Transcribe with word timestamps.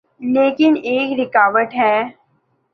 لیکن 0.33 0.71
ایک 0.89 1.07
رکاوٹ 1.19 1.69
ہے۔ 1.75 1.95